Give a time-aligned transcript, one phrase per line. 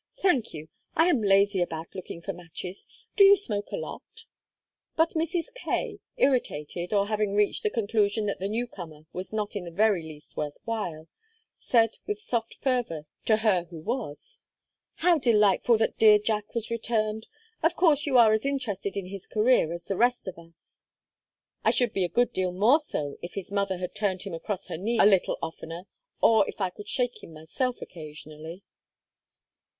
[0.17, 0.67] "Thank you.
[0.95, 2.87] I am lazy about looking for matches.
[3.15, 4.25] Do you smoke a lot?"
[4.95, 5.53] But Mrs.
[5.53, 10.01] Kaye, irritated, or having reached the conclusion that the newcomer was not in the very
[10.01, 11.07] least worth while,
[11.59, 14.39] said with soft fervor to her who was:
[15.05, 17.27] "How delightful that dear Jack was returned!
[17.61, 20.81] Of course you are as interested in his career as the rest of us."
[21.63, 24.65] "I should be a good deal more so if his mother had turned him across
[24.65, 25.83] her knee a little oftener
[26.21, 28.63] or if I could shake him myself occasionally."